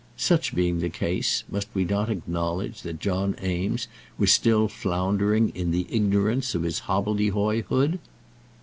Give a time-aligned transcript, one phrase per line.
[0.17, 5.69] Such being the case, must we not acknowledge that John Eames was still floundering in
[5.69, 7.99] the ignorance of his hobbledehoyhood?